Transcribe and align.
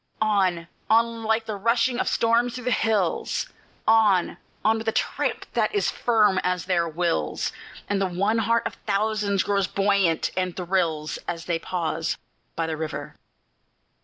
_"On! 0.19 0.67
on! 0.89 1.23
like 1.23 1.45
the 1.45 1.55
rushing 1.55 1.99
of 1.99 2.07
storms 2.07 2.55
through 2.55 2.63
the 2.63 2.71
hills, 2.71 3.45
On! 3.87 4.37
on! 4.65 4.79
with 4.79 4.87
a 4.87 4.91
tramp 4.91 5.45
that 5.53 5.75
is 5.75 5.91
firm 5.91 6.39
as 6.39 6.65
their 6.65 6.89
wills, 6.89 7.51
And 7.87 8.01
the 8.01 8.07
one 8.07 8.39
heart 8.39 8.65
of 8.65 8.73
thousands 8.87 9.43
grows 9.43 9.67
buoyant, 9.67 10.31
and 10.35 10.57
thrills, 10.57 11.19
As 11.27 11.45
they 11.45 11.59
pause 11.59 12.17
by 12.55 12.65
the 12.65 12.77
river. 12.77 13.15